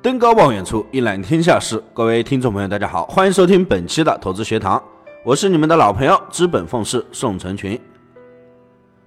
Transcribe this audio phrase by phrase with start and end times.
[0.00, 1.82] 登高望远处，一览天下事。
[1.92, 4.80] 各位听众朋友，大家好，欢迎收听本期的投资学堂，
[5.24, 7.78] 我是你们的老朋友资本奉仕宋成群。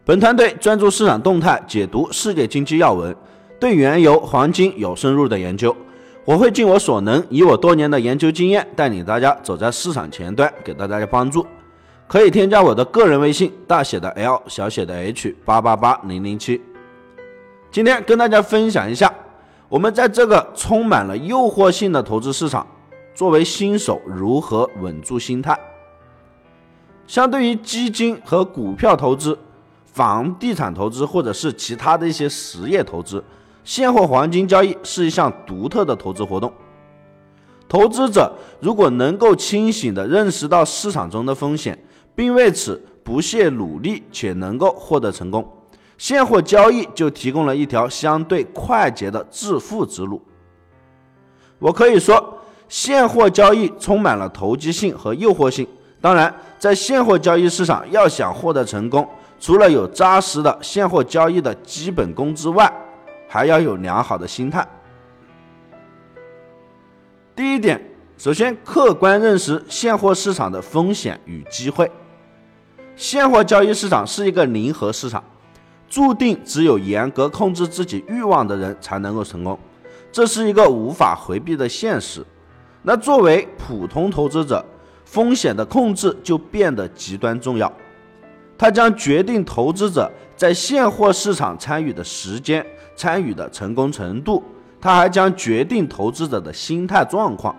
[0.03, 3.15] 本团队专注市场动态，解读世界经济要闻，
[3.57, 5.73] 对原油、黄金有深入的研究。
[6.25, 11.47] 我会尽我所能，以我多年的研究经验，带领大家走在市场前端，给大家帮助。
[12.05, 16.61] 可以添加我的个人微信，大写的 L，小写的 H，八八八零零七。
[17.71, 19.09] 今天跟大家分享一下。
[19.71, 22.67] 我们在这个充满了诱惑性的投资市场，
[23.15, 25.57] 作为新手如何稳住心态？
[27.07, 29.39] 相对于基金和股票投资、
[29.85, 33.23] 房地产投资或者是其他的一些实业投资，
[33.63, 36.51] 现货黄金交易是一项独特的投资活动。
[37.69, 38.29] 投资者
[38.59, 41.81] 如果能够清醒地认识到市场中的风险，
[42.13, 45.49] 并为此不懈努力且能够获得成功。
[46.01, 50.19] 现货交易就提供了一条相对快捷的致富之路。
[51.59, 55.67] 我可以说，现货交易充满了投机性和诱惑性。
[56.01, 59.07] 当然，在现货交易市场，要想获得成功，
[59.39, 62.73] 除了有扎实的现货交易的基本功之外，
[63.29, 64.67] 还要有良好的心态。
[67.35, 67.79] 第一点，
[68.17, 71.91] 首先客观认识现货市场的风险与机会。
[72.95, 75.23] 现货交易市场是一个零和市场。
[75.91, 79.59] 注定只有严格控制自己欲望的人才能够成功，
[80.09, 82.25] 这是一个无法回避的现实。
[82.83, 84.65] 那作为普通投资者，
[85.03, 87.69] 风险的控制就变得极端重要，
[88.57, 94.41] 它将决定投资者在现货市场参与的时间、参与的成功程度，
[94.79, 97.53] 它还将决定投资者的心态状况。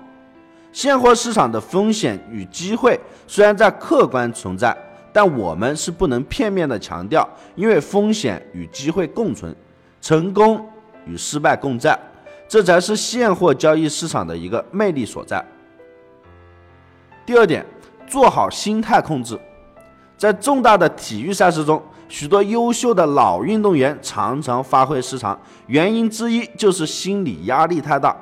[0.73, 4.75] 现货市场的风险与机会虽然在客观存在。
[5.13, 9.55] 但我们是不能片面的强调，因为风险与机会共存，
[10.01, 10.67] 成功
[11.07, 11.99] 与失败共在，
[12.49, 15.45] 这才是现货交易市场的一个魅力所在。
[17.27, 17.65] 第二点，
[18.07, 19.39] 做好心态控制。
[20.17, 28.17] 在重大的体育赛事中，许多优秀的老运动员常常发挥失常，原因之一就是心理压力太大，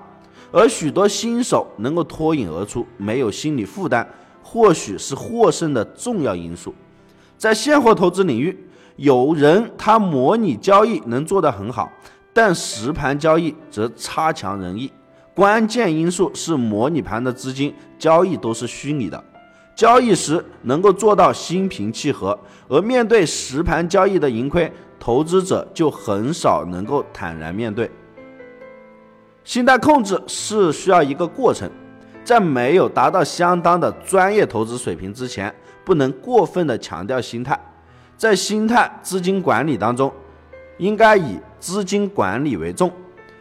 [0.50, 4.06] 而许多新手能够脱颖而出，没有心理负担。
[4.52, 6.74] 或许是获胜的重要因素，
[7.38, 8.58] 在现货投资领域，
[8.96, 11.88] 有人他模拟交易能做得很好，
[12.32, 14.90] 但实盘交易则差强人意。
[15.36, 19.22] 关键因素是模拟盘的资金交易都是虚拟的，
[19.76, 22.36] 交易时能够做到心平气和，
[22.68, 27.88] 而面对实盘交易的盈亏，投资者就很少能够坦然面对。
[29.44, 31.70] 心态控制是需要一个过程。
[32.24, 35.52] 在没有达到相当的专业投资水平之前，
[35.84, 37.58] 不能过分的强调心态。
[38.16, 40.12] 在心态资金管理当中，
[40.78, 42.90] 应该以资金管理为重。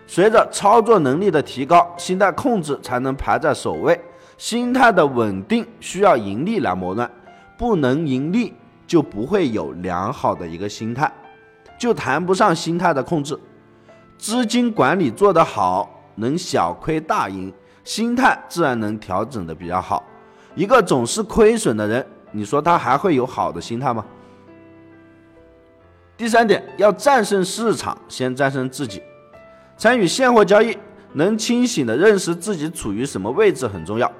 [0.07, 3.99] 随着操作能力的提高，心态控制才能排在首位。
[4.37, 7.11] 心态的稳定需要盈利来磨难，
[7.57, 8.53] 不能盈利
[8.87, 11.11] 就不会有良好的一个心态，
[11.77, 13.37] 就谈不上心态的控制。
[14.17, 17.53] 资金管理做得好，能小亏大赢。
[17.89, 20.03] 心态自然能调整的比较好。
[20.53, 24.05] 一个总是亏损的人，你说他还会有好的心态吗？
[26.15, 29.01] 第三点，要战胜市场，先战胜自己。
[29.75, 30.77] 参与现货交易，
[31.13, 34.11] 能清醒的认识自己处于什么位置很重要。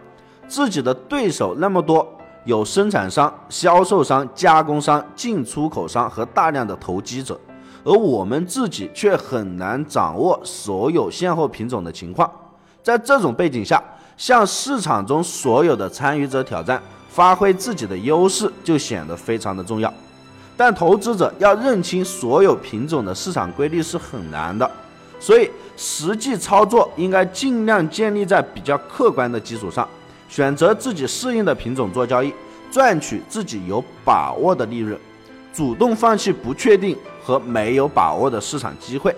[0.47, 2.07] 自己的对手那么多，
[2.45, 7.39] 有生产商、销售商、加工商、进出口商和大量的投机者，
[7.83, 12.27] 而我们自己却很难掌握所有现货品种的情况。
[12.89, 13.79] 在这种背景下，
[14.17, 19.93] 向市场中所有的参与者挑战，发挥自己的优势就显得非常的重要。
[20.57, 24.67] 但投资者要认清所有品种的市场规律是很难的，
[25.19, 29.87] 所以实际操作应该尽量建立在比较客观的基础上，
[30.27, 32.33] 选择自己适应的品种做交易，
[32.71, 34.99] 赚取自己有把握的利润，
[35.53, 39.15] 主动放弃不确定和没有把握的市场机会。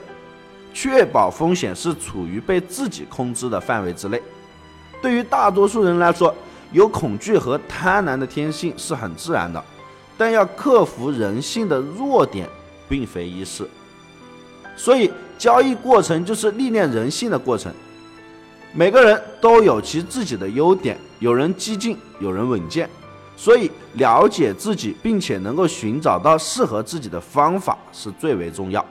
[0.74, 4.22] 确保风险是处于被自己控制的范围之内。
[5.02, 6.34] 对于大多数人来说，
[6.72, 9.64] 有恐惧和贪婪的天性是很自然的，
[10.18, 12.48] 但要克服人性的弱点，
[12.88, 13.68] 并非易事。
[14.76, 17.72] 所以，交易过程就是历练人性的过程。
[18.74, 22.90] 每个人都有其自己的优点，有人激进，有人稳健。
[23.36, 28.86] 所以，了解自己，并且能够寻找到适合自己的方法，是最为重要。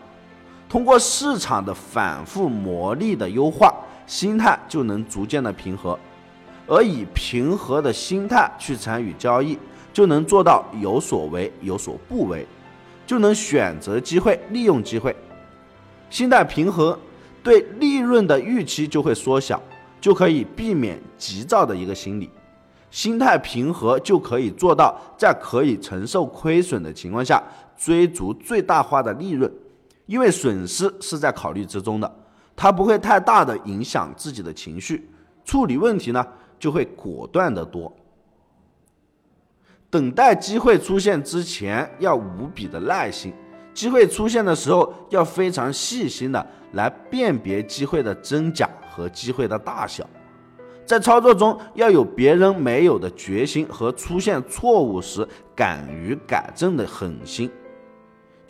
[0.71, 3.75] 通过市场的反复磨砺的优化，
[4.07, 5.99] 心态就能逐渐的平和，
[6.69, 9.59] 而以平和的心态去参与交易，
[9.93, 12.47] 就能做到有所为有所不为，
[13.05, 15.15] 就能选择机会利用机会。
[16.09, 16.97] 心态平和，
[17.43, 19.61] 对利润的预期就会缩小，
[20.01, 22.31] 就可以避免急躁的一个心理。
[22.93, 27.43] 心态平和就可以做到在可以承受亏损的情况下
[27.77, 29.53] 追逐最大化的利润，
[30.11, 32.17] 因为损失是在考虑之中的，
[32.57, 35.09] 它不会太大的影响自己的情绪，
[35.45, 36.27] 处理问题呢
[36.59, 37.97] 就会果断得多。
[39.89, 43.33] 等待机会出现之前要无比的耐心，
[43.73, 50.05] 机会出现的时候要非常细心的来辨别机会的真假和机会的大小。
[50.85, 55.25] 在操作中要有别人没有的决心和出现错误时
[55.55, 57.49] 敢于改正的狠心。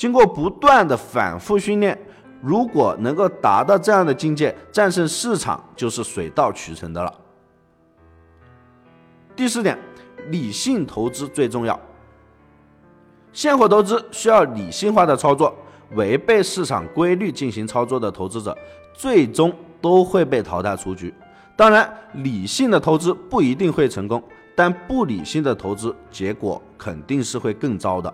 [0.01, 1.99] 经过不断的反复训练，
[2.41, 7.15] 如果能够达到这样的境界，战胜市场就是水到渠成的了。
[9.37, 9.79] 第四点，
[10.31, 11.79] 理性投资最重要。
[13.35, 15.55] 现货投资需要理性化的操作，
[15.91, 18.57] 违背市场规律进行操作的投资者，
[18.95, 21.13] 最终都会被淘汰出局。
[21.55, 24.25] 当然，理性的投资不一定会成功，
[24.57, 28.13] 但不理性的投资结果肯定是会更糟的。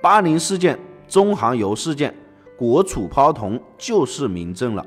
[0.00, 0.78] 八零事件、
[1.10, 2.14] 中航油事件、
[2.56, 4.86] 国储抛铜就是明证了。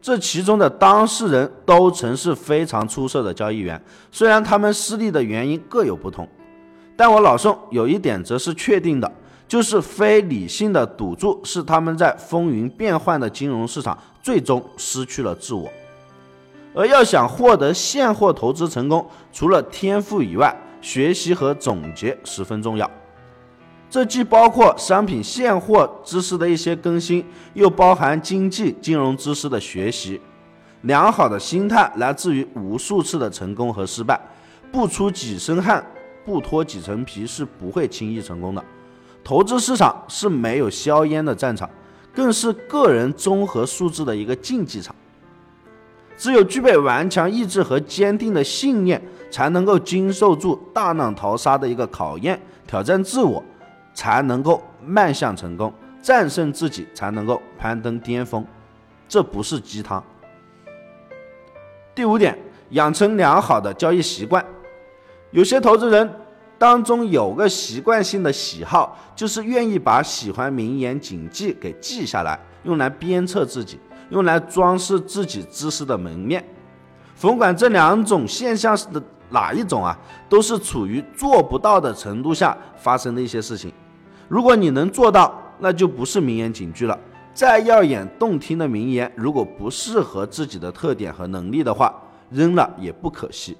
[0.00, 6.28] 这其中的当事人都曾是非常出色的交易员，虽然他们失利的原因各有不同，
[6.96, 9.10] 但我老宋有一点则是确定的，
[9.48, 15.70] 就是非理性的赌注是他们在风云变幻的金融市场最终失去了自我。
[16.74, 22.90] 而要想获得现货投资成功，除了天赋以外，学习和总结十分重要。
[23.92, 27.22] 这既包括商品现货知识的一些更新，
[27.52, 30.18] 又包含经济金融知识的学习。
[30.84, 34.18] 良好的心态来自于无数次的成功和失败，
[34.72, 35.84] 不出几身汗，
[36.24, 38.64] 不脱几层皮是不会轻易成功的。
[39.22, 41.68] 投资市场是没有硝烟的战场，
[42.14, 44.96] 更是个人综合素质的一个竞技场。
[46.16, 53.44] 只有具备顽强意志和坚定的信念，才能够经受住大浪淘沙的一个考验，挑战自我，
[53.94, 58.44] 才能够迈向成功，战胜自己，才能够攀登巅峰。
[59.08, 60.02] 这不是鸡汤。
[61.94, 62.38] 第五点，
[62.70, 64.44] 养成良好的交易习惯。
[65.30, 66.08] 有些投资人
[66.58, 73.78] 当中有个习惯性的喜好，就是愿意把喜欢名言警记给记下来，用来鞭策自己。
[74.10, 76.44] 用来装饰自己知识的门面，
[77.18, 79.98] 甭管这两种现象是的哪一种啊，
[80.28, 83.72] 都是处于做不到的程度下发生的一些事情。
[84.32, 86.98] 如果你能做到，那就不是名言警句了。
[87.34, 91.94] 再耀眼动听的名言，如果不适合自己的特点和能力的话，
[92.30, 93.54] 扔了也不可惜。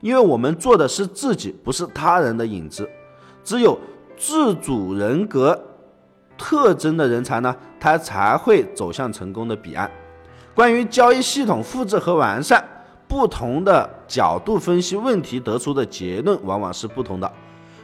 [0.00, 2.88] 因为我们做的是自己，不是他人的影子。
[3.44, 3.78] 只有
[4.16, 5.62] 自主人格。
[6.38, 9.88] 特征的人才呢，他才会走向成功的彼岸。
[10.54, 12.66] 关于交易系统复制和完善，
[13.06, 17.30] 不同的角度分析问题，得出的结论往往是不同的。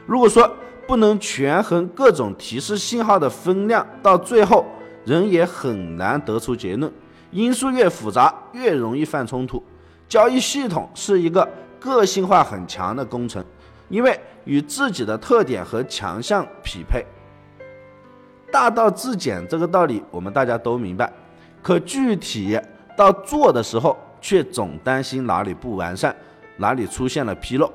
[0.07, 0.51] 如果说
[0.91, 4.65] 不能权衡各种提示信号的分量，到最后
[5.05, 6.91] 人也很难得出结论。
[7.31, 9.63] 因素越复杂，越容易犯冲突。
[10.09, 11.47] 交易系统是一个
[11.79, 13.41] 个性化很强的工程，
[13.87, 17.05] 因为与自己的特点和强项匹配。
[18.51, 21.09] 大道至简这个道理我们大家都明白，
[21.61, 22.59] 可具体
[22.97, 26.13] 到做的时候，却总担心哪里不完善，
[26.57, 27.71] 哪里出现了纰漏，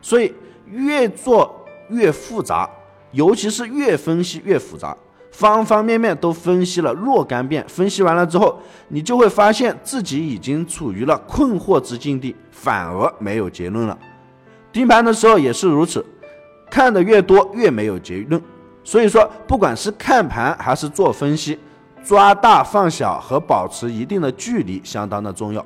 [0.00, 0.32] 所以
[0.66, 2.68] 越做越复杂，
[3.10, 4.96] 尤其是越分析越复杂，
[5.30, 8.58] 方方面面都分析了若干遍，分析完了之后，
[8.88, 13.98] 你就会发现自己已经处于了困惑之境地，反而没有结论了。
[14.72, 16.04] 盯盘的时候也是如此，
[16.70, 18.40] 看的越多越没有结论。
[18.84, 21.58] 所以说，不管是看盘还是做分析，
[22.02, 25.64] 抓大放小和保持一定的距离相当的重要。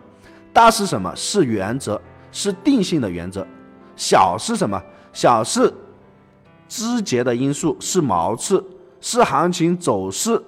[0.52, 1.10] 大是什么？
[1.14, 3.46] 是原则，是定性的原则。
[3.94, 4.82] 小是什么？
[5.12, 5.72] 小是
[6.68, 8.64] 枝节的因素，是毛刺，
[9.00, 10.40] 是行情走势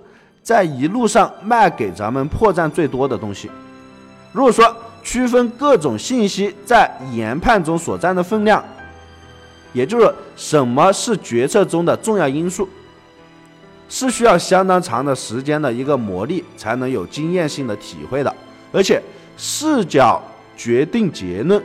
[0.43, 3.51] 在一路上卖给咱们破绽最多的东西。
[4.33, 8.63] 如果说区分各种信息在研判中所占的分量。
[9.75, 12.67] 也就是什么是决策中的重要因素，
[13.87, 18.35] 是需要相当长的时间的一个磨砺才能有经验性的体会的，
[18.73, 19.01] 而且
[19.37, 20.23] 视角
[20.57, 21.63] 决定结论，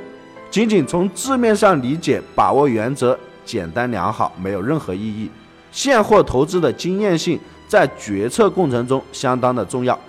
[0.52, 5.30] 仅仅从字面上理解把握原则简单良好没有任何意义。
[5.72, 10.00] 现货投资的经验性在决策过程中相当的重要，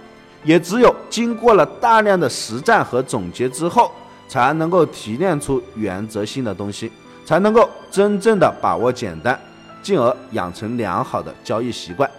[0.43, 3.91] 也只有经过了大量的实战和总结之后，
[4.29, 6.91] 才能够提炼出原则性的东西。
[7.27, 9.41] 才能够真正的把握简单，
[9.83, 12.11] 进而养成良好的交易习惯。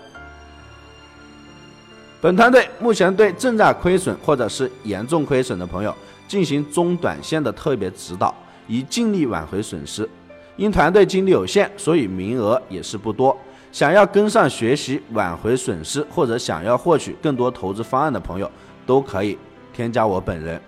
[2.20, 5.94] 本团队目前对正在亏损或者是严重亏损的朋友
[6.28, 8.34] 进行中短线的特别指导，
[8.68, 10.10] 以尽力挽回损失。
[10.58, 13.38] 因团队精力有限，所以名额也是不多。
[13.72, 18.50] 想要跟上学习挽回损失，或者想要获取更多投资方案的朋友，
[18.86, 19.38] 都可以
[19.74, 20.60] 添加我本人。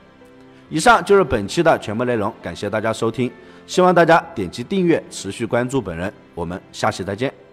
[0.70, 3.32] 以上就是本期的全部内容，感谢大家收听，
[3.66, 6.12] 希望大家点击订阅，持续关注本人。
[6.36, 7.47] 我们下期再见。